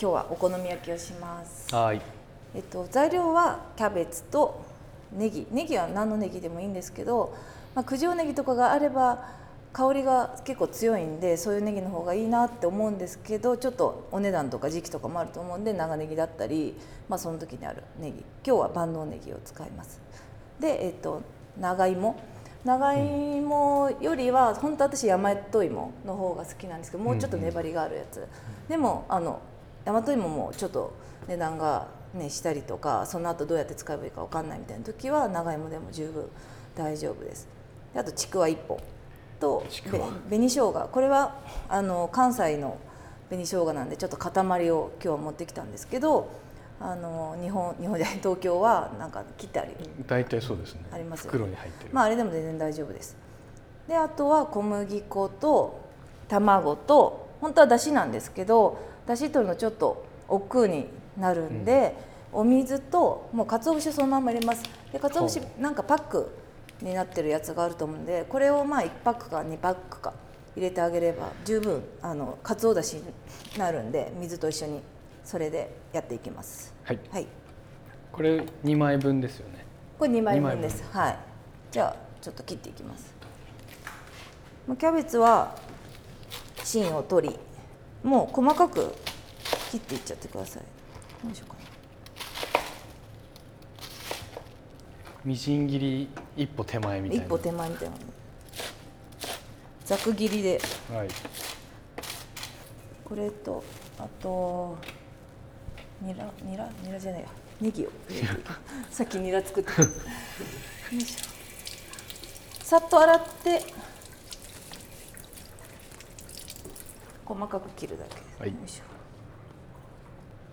[0.00, 1.74] 今日はお好み焼きをします。
[1.74, 2.00] はい。
[2.54, 4.64] えっと材料はキャベツと
[5.12, 5.46] ネギ。
[5.50, 7.36] ネギは何のネギでもいいんですけど、
[7.74, 9.28] まあ、九条ネギとかがあれば
[9.74, 16.74] 香りが結構強いんでそういうネギの方がいいなって思うんですけどちょっとお値段とか時期とかもあると思うんで長ネギだったり、
[17.10, 18.24] まあ、その時にあるネギ。
[18.42, 20.00] 今日は万能ネギを使います。
[20.58, 21.20] でえっと
[21.60, 22.18] 長芋。
[22.64, 28.26] 長芋よりは本当私大和芋の方が好きなんですけどもうちょっと粘りがあるやつ、
[28.68, 29.40] でもあの
[29.90, 30.92] 大和芋もちょっと
[31.26, 36.28] 値段がねしたりとかその後どうやって使えばいいか分かんないみたいな時は長芋でも十分
[36.76, 37.48] 大丈夫です。
[37.92, 38.78] であとちくわ1本
[39.40, 40.88] と紅生姜。
[40.92, 42.78] これはあの関西の
[43.28, 46.28] 紅生姜なんでちょっと塊を今日は持ってきたんですけど
[46.80, 49.72] あの日本日本じゃない東京はなんか切ってあり
[50.06, 50.80] 大体そうですね。
[50.92, 51.30] ありますよね。
[51.30, 53.16] 袋に入ってる、まああれでも全然大丈夫です。
[53.88, 55.80] であとは小麦粉と
[56.28, 60.86] 卵と本当はだしなんですけどだし取るのちょっと億劫に
[61.18, 61.94] なるんで、
[62.32, 64.62] お水ともう鰹節そのまま入れます。
[64.92, 66.30] で鰹節ほなんかパック
[66.80, 70.14] になってるやつがあると思うんでこれをまあ1パックか2パックか
[70.56, 73.02] 入れてあげれば十分あの鰹だしに
[73.58, 74.80] なるんで水と一緒に
[75.24, 76.74] それでやっていきます。
[76.84, 76.98] はい。
[77.10, 77.26] はい。
[78.12, 79.64] これ2枚分ですよね。
[79.98, 80.84] これ2枚二枚分分です。
[80.92, 81.18] はい。
[81.70, 83.14] じゃあちょっと切っていきます。
[84.78, 85.56] キャベツは
[86.70, 87.36] 芯を取り
[88.04, 88.94] もう細かく
[89.72, 90.62] 切っていっちゃってください。
[91.26, 91.54] よいしょか。
[91.54, 91.58] な
[95.24, 97.24] みじん切り一歩手前みたいな。
[97.24, 97.96] 一歩手前みたいな。
[99.84, 100.60] ざく切りで
[100.92, 101.08] はい。
[103.04, 103.64] これと
[103.98, 104.78] あと
[106.00, 107.26] ニラニラニラじゃないや。
[107.60, 107.90] ネギを
[108.92, 109.82] さっきニラ作ってた。
[109.82, 109.88] よ
[110.92, 112.64] いしょ。
[112.64, 113.62] さっと洗って
[117.30, 118.16] 細かく切るだけ。
[118.40, 118.50] はい。
[118.50, 118.82] よいしょ。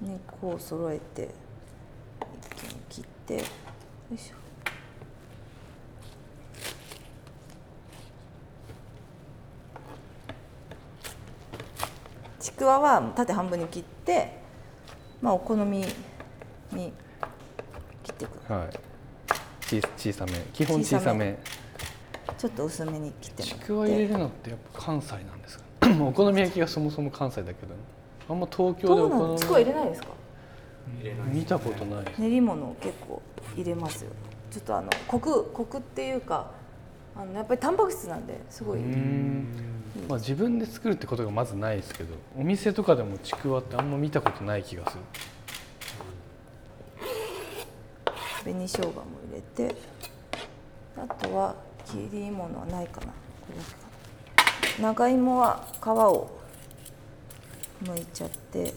[0.00, 1.28] 肉を揃えて
[2.54, 3.40] 一気に切ってよ
[4.14, 4.36] いしょ。
[12.38, 14.38] ちくわは縦半分に切って、
[15.20, 16.92] まあ、お好みに
[18.04, 18.28] 切ってい。
[18.28, 18.70] くはい。
[19.66, 20.32] 小小さめ。
[20.52, 21.36] 基本小さめ。
[22.38, 27.74] ちょっと薄めに切ってちくわ入れるのってやっぱ関西なんですかお好み焼きがそもそも関西だけど
[28.28, 30.08] あんま東京でお好みのちくわ入れないですか？
[31.32, 32.04] 見たことない。
[32.04, 33.22] です練り物を結構
[33.56, 34.10] 入れますよ。
[34.50, 36.50] ちょっとあのコクコクっていうか
[37.16, 39.46] あのやっぱりタンパク質なんですごい、うーん。
[40.08, 45.02] まあ自分で作るってことがまずないですけどお店とかでもちくわってあんま見たことない気がする。
[48.42, 49.76] 紅生姜も入れて
[50.96, 53.06] あとは切り物はないかな。
[53.08, 53.12] こ
[53.50, 53.89] れかな
[54.80, 56.30] 長芋は皮を
[57.84, 58.72] 剥いちゃって。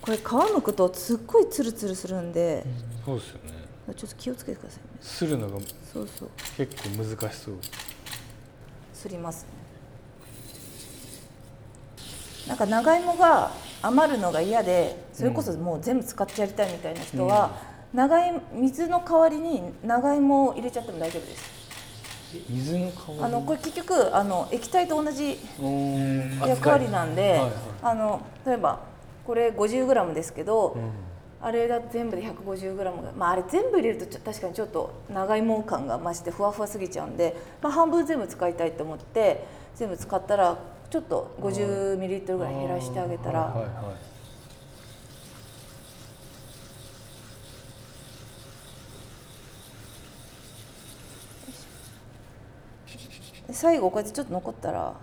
[0.00, 2.64] これ皮剥くとすっごいツルツルするんで、
[3.04, 3.94] そうですよね。
[3.94, 4.88] ちょっと気をつけてくださいね。
[5.00, 5.58] するのが
[5.92, 6.30] そうそう。
[6.56, 7.54] 結構難しそう。
[8.92, 9.48] すりますね。
[12.48, 17.56] なんか長芋が余るのが嫌でそれこそもう全部使ってやりたいみたいな人は、
[17.94, 21.51] 長芋水の代わりに長芋を入れちゃっても大丈夫です
[22.48, 23.18] 水の香り。
[23.20, 25.38] あのこれ結局あの液体と同じ
[26.46, 27.50] 役割なんで、はいはい。
[27.82, 28.80] あの例えば
[29.26, 30.90] これ 50g ですけど、うん。
[31.44, 39.44] あれが全部で 150g が、まあ、あれ全部入れるとちょ確かにちょっと長芋感が増してふわふわすぎちゃうんで、まあ、半分全部使いたいと思って
[39.74, 40.56] 全部使ったら
[40.88, 44.12] ちょっと 50ml ぐらい減らしてあげたら、はいはいはい
[52.81, 52.81] で
[53.50, 54.94] 最後こうやってちょっと残ったら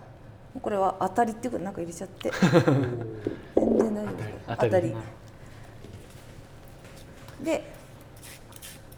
[0.60, 2.30] これは当たりっていうかなんか入れちゃって。
[3.54, 4.16] 全然大丈夫。
[4.48, 4.70] 当たり。
[4.70, 4.94] 当たり。
[7.42, 7.72] で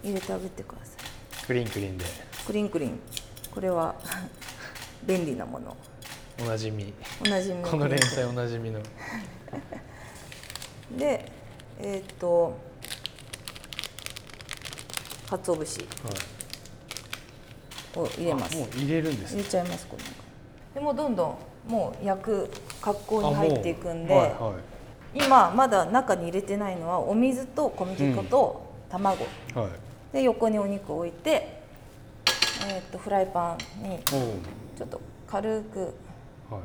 [0.02, 0.92] 入れてあげてくださ
[1.42, 1.46] い。
[1.46, 2.04] クリンクリンで。
[2.46, 3.00] クリンクリン。
[3.54, 3.94] これは
[5.04, 5.76] 便利なもの。
[6.40, 6.92] おなじみ。
[7.24, 7.62] おなじみ。
[7.62, 8.80] この連載おなじみの。
[8.80, 8.82] ン
[10.96, 11.30] で
[11.78, 12.56] えっ、と
[15.26, 15.86] 鰹節
[18.00, 18.56] を入れます。
[18.56, 19.38] あもう入れるんですね。
[19.38, 20.04] 入れちゃいますこれ
[20.74, 22.50] でもうどんどんもう焼く
[22.80, 24.54] 格好に入っていくんで、はいは
[25.14, 25.22] い。
[25.24, 29.70] 今まだ中に入れてないのはお水と小麦粉と卵、はい。
[30.12, 31.62] で横にお肉を置いて、
[32.68, 33.98] えー、とフライパンに
[34.76, 36.60] ちょっと軽くはい。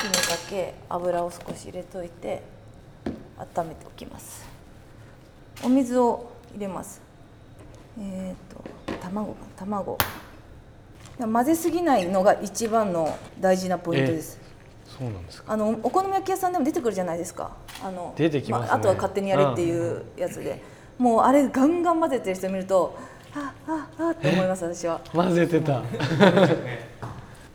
[0.00, 2.42] 火にかけ油を少し入れといて
[3.36, 4.48] 温めておきます。
[5.62, 7.02] お水を入れます。
[7.98, 8.54] えっ、
[8.88, 9.98] と卵か卵
[11.26, 14.38] 混ぜすぎないのが一番の大事なポイントです、
[14.86, 15.52] そうなんですか。
[15.52, 17.50] あのお好み焼き屋さんでも出てくるじゃないですか。
[17.82, 18.76] あの出てきますね。
[18.76, 20.62] あとは勝手にやれっていうやつで、
[20.98, 22.96] もうあれガンガン混ぜてる人見ると
[23.34, 25.00] あああって思います私は。
[25.12, 25.80] 混ぜてた。
[25.80, 25.86] こ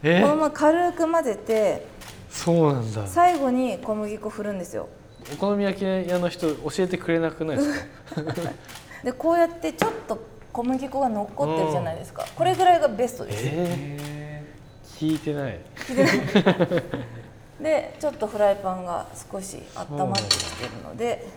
[0.04, 0.20] え？
[0.22, 1.88] のまま軽く混ぜて
[2.30, 3.08] そうなんだ。
[3.08, 4.88] 最後に小麦粉振るんですよ。
[5.34, 7.86] お好み焼き屋の人教えてくれなくないです
[8.16, 8.32] か？
[9.04, 10.20] でこうやってちょっと
[10.56, 12.26] 小麦粉が残ってるじゃないですか。
[12.34, 13.40] これぐらいがベストです。
[13.44, 15.60] えー、聞いてない。
[17.62, 21.28] でちょっとフライパンが少し温まってきてるので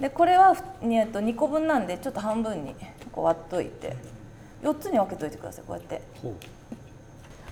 [0.00, 2.74] でこれは、えっと、2個分なんでちょっと半分に
[3.12, 3.96] こう割っといて
[4.62, 6.34] 4つに分けといてくださいこうやって、ほう。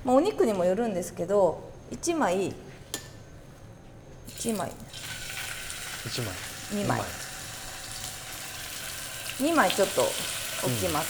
[0.05, 2.55] まあ、お肉にもよるんですけど1枚
[4.29, 4.73] 1枚。
[6.07, 6.35] 一枚。
[6.73, 7.01] 2枚。
[9.39, 10.03] 2枚ちょっと
[10.65, 11.09] 置きます、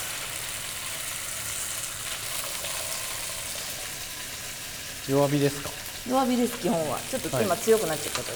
[5.10, 5.70] 弱火ですか？
[6.08, 6.98] 弱火です基本は。
[7.10, 7.44] ちょっとはい。
[7.46, 8.34] 今強くなっちゃったから、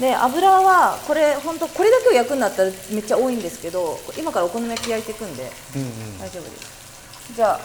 [0.00, 6.18] で油はこれ本当これだけを焼くんだったらめっちゃ多いんですけど今からお好み焼き焼いていくんでうんうん。
[6.18, 7.34] 大丈夫です。
[7.34, 7.60] じゃあ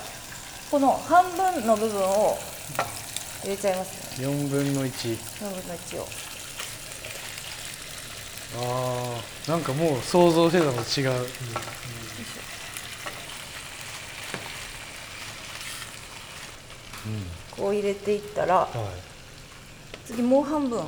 [0.72, 2.38] この半分の部分を
[3.44, 4.28] 入れちゃいますね。
[4.28, 6.08] 4分の1 4分の1を
[8.58, 9.52] あー。
[9.52, 11.28] なんかもう想像してたのと違う、
[17.52, 18.70] こう入れていったらはい。
[20.06, 20.80] 次もう半分。
[20.80, 20.86] は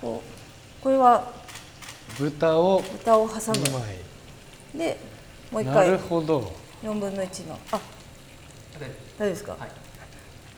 [0.00, 1.32] こうこれはあ
[2.18, 3.98] 豚を豚を挟2む枚。
[4.74, 4.98] で
[5.50, 6.52] もう一な回るほど。
[6.82, 7.58] 4分の1の。
[7.70, 7.80] あ
[8.74, 8.86] 大丈
[9.18, 9.24] 夫。
[9.24, 9.56] ですか、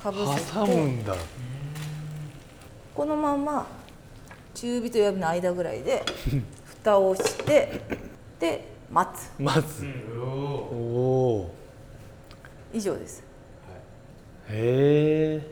[0.02, 0.52] かぶせて。
[0.52, 1.14] 挟むんだ。
[2.94, 3.66] このまま
[4.60, 6.04] 中火と弱火の間ぐらいで
[6.82, 7.80] 蓋をして
[8.40, 9.30] で待つ。
[9.38, 9.86] まず、
[10.20, 11.54] おお
[12.72, 15.46] 以上です、ーへえ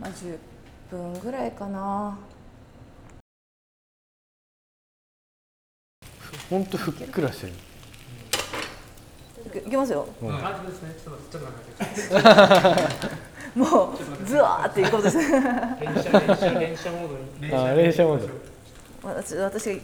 [0.00, 0.38] まあ、10
[0.90, 2.18] 分ぐらいかな。
[6.50, 7.52] ほんとふっくらしてる。
[9.66, 10.08] いきますよ。
[10.20, 10.26] う
[10.66, 10.94] ですね。
[11.02, 12.20] ちょっと、ちょっと待
[13.06, 13.24] って。
[13.54, 13.96] もう
[14.26, 15.20] ズワーっていこうとして。
[15.22, 15.32] 連
[16.76, 17.08] 射、モー
[17.40, 17.52] ドに。
[17.54, 18.28] あ連射モード。
[19.02, 19.80] 私私が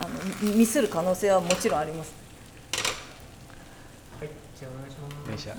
[0.00, 0.10] あの
[0.50, 2.12] ミミスる可能性はもちろんあります。
[4.18, 5.16] はい、じゃあお願いします。
[5.28, 5.54] 連射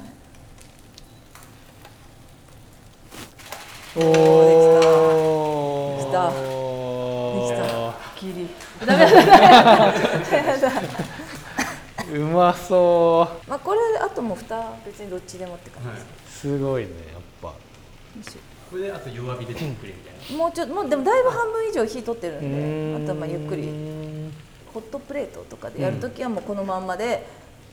[3.95, 6.29] おおできた。
[6.29, 6.31] お
[7.49, 7.63] できた。
[7.91, 8.49] ーギリ。
[8.85, 9.11] ダメだ。
[9.11, 9.23] ダ
[10.81, 11.27] メだ。
[12.13, 15.97] うまそまあこれあともう蓋別にどっちでもって感じで
[16.29, 17.21] す、うすごいねやっ
[18.69, 20.35] これであと弱火でじっくりみたいな。
[20.35, 23.69] ょもうちょっともうでもだいぶ半分以上火取ってるんでうーんあとはまあゆっくり。
[24.73, 27.25] ホットプレートとかでやるときはもうこのまんまで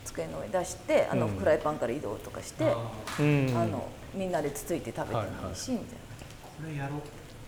[0.05, 1.37] 机の上に出してあのうん。
[1.37, 2.77] フライパンから移動とかして、あ
[3.19, 5.87] のみんなでつついて食べてもいいし、みたい。
[5.89, 5.95] な
[6.43, 7.01] これやろう。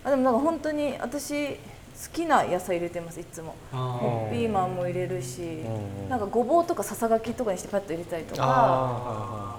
[0.05, 1.59] あでもなんか本当に私好
[2.13, 3.55] きな野菜入れてますいつも。
[3.73, 6.09] あピーマンも入れるし、うん。
[6.09, 8.43] なんかごぼうとかささがきとかにしてパッと入れたりとか。
[8.43, 9.57] あ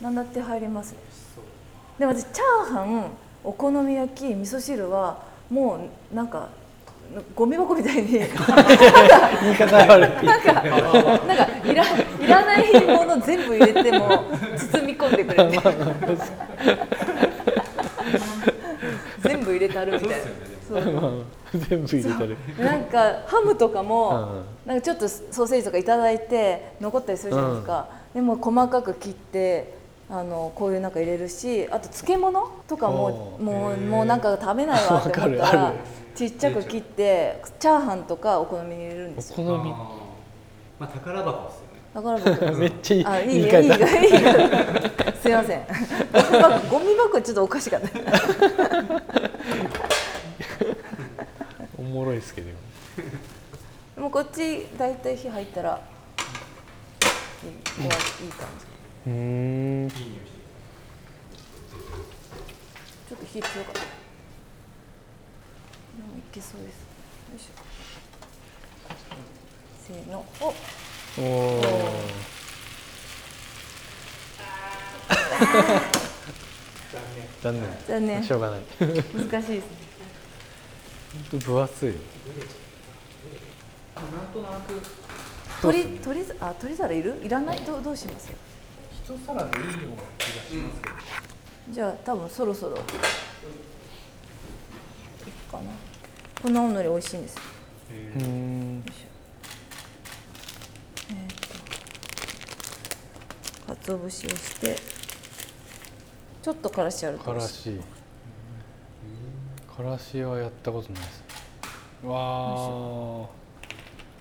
[0.00, 0.98] なんだって入りますね
[1.98, 3.10] でも私チャーハン
[3.42, 5.18] お好み焼き味噌汁は
[5.50, 6.48] もうなんか
[7.34, 8.18] ゴミ箱みたいに。
[8.18, 8.56] なんかあ
[9.42, 10.50] 言い方悪いなんか
[11.64, 14.24] いらいらないもの全部入れても
[14.56, 15.58] 包み込んでくれて。
[19.22, 19.92] 全部入れたる。
[19.94, 20.24] みたいな
[21.54, 22.36] 全部入れてる。
[22.58, 29.78] なんかハムとかも、うんなんかちょっとソーセージとかいただいて残ったりするじゃないですか、でも細かく切って
[30.10, 35.74] あのこういうなんか入れるしあと漬物とかももうもうなんか食べないわって思ったら
[36.14, 39.46] ちっちゃく切ってチャーハンとかお好みに入れるんですよ。
[39.46, 39.70] お好み。
[39.70, 41.78] まあ宝箱ですよね。
[41.94, 43.74] だから僕めっちゃいいあいい言いいいい
[45.20, 45.66] すいません。
[45.66, 47.88] ゴミ箱ゴミ箱ちょっとおかしかった。
[51.78, 52.48] おもろいですけど。
[53.94, 55.80] でもこっち大体火入ったら
[57.44, 58.66] いいいい感じ
[59.08, 63.80] うーんちょっと火強かった。
[63.80, 63.86] で
[66.06, 66.72] もいけそうです。
[66.72, 67.52] よいしょ。
[69.86, 70.24] せーの。
[70.40, 70.54] お、
[71.20, 71.62] おお
[77.42, 79.60] 残念残念しょうがない 難しいですね。
[81.30, 81.94] 本当分厚いな
[84.02, 84.80] んとなく
[85.62, 87.20] 鳥、鳥ざ、あ、鳥皿いる？
[87.24, 87.60] いらない？
[87.60, 88.28] どう、どうします？
[89.08, 90.94] 一皿でいいような気がしますけど。
[91.72, 92.76] じゃあ、多分そろそろ。
[92.76, 92.82] いい
[95.50, 95.62] かな。
[96.42, 97.40] この青のり美味しいんですよ。
[98.16, 99.06] うーんよいしょ。
[101.10, 101.32] えー
[103.74, 103.92] っと。
[103.92, 104.76] 鰹節をして。
[106.42, 107.80] ちょっとからしあるとからし
[109.76, 111.24] からしはやったことないです
[112.06, 112.14] わ
[113.24, 113.26] あ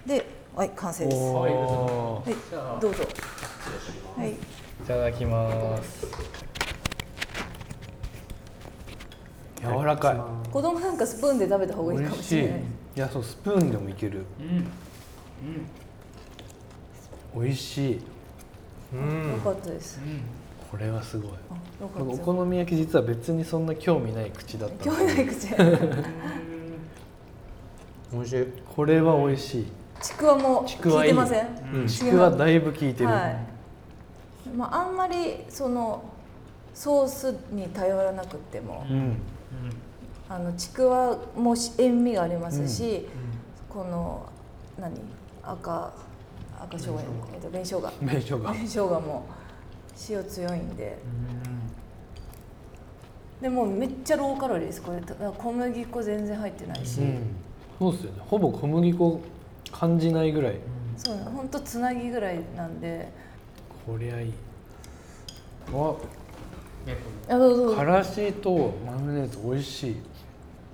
[0.05, 0.25] で
[0.55, 3.03] はい完成ですはいどうぞ
[4.87, 6.07] ただきます。
[9.59, 10.17] 柔らかい。
[10.51, 12.25] 子供なんかスプーンで食べた方がいいかもしいい。
[12.27, 12.61] しれない。
[12.95, 14.25] やそうスプーンでもいける。
[17.35, 17.43] うん。
[17.43, 17.95] 美味しい。
[17.95, 17.99] よ
[19.43, 19.99] かったです。
[20.71, 21.31] これはすごい。
[21.81, 25.47] お好み焼き実は別にそんな興味ない口だった興の味ない口。
[28.13, 28.47] 美味しい。
[28.73, 29.67] これは美味しい。
[30.01, 31.47] ちくわもちくわいい効いてません？
[31.73, 31.87] うん。
[31.87, 32.31] ちくわ。
[32.31, 33.56] だいぶ効いてる、はい
[34.55, 36.03] まあ、あんまりその
[36.73, 39.17] ソースに頼らなくってもうん。
[40.29, 43.07] あのちくわもし塩味がありますし、
[43.69, 44.27] この
[44.77, 44.93] 何？
[45.41, 45.93] 赤
[46.59, 46.99] 赤生姜
[47.33, 48.49] えっと紅生姜名所が。
[48.49, 49.25] 紅生姜も
[50.09, 50.97] 塩強いんで。
[53.41, 54.81] でもめっちゃローカロリーです。
[54.81, 55.01] これ
[55.37, 57.35] 小麦粉全然入ってないし、うん。
[57.79, 58.21] そうっすよね。
[58.27, 59.21] ほぼ小麦粉
[59.71, 60.59] 感じないぐらい。
[60.97, 63.09] そうほんとつなぎぐらいなんで
[63.87, 64.33] こりゃいい。
[65.71, 65.95] わ。
[67.29, 67.75] あどうぞどうぞ。
[67.77, 69.95] からしとマヨネーズ美味しい。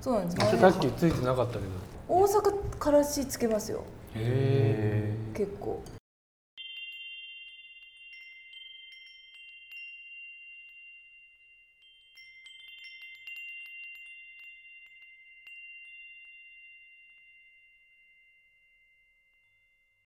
[0.01, 1.65] そうなんですさっきついてなかったけど。
[2.09, 3.83] 大阪からしつけますよ。
[4.15, 5.83] へえ結構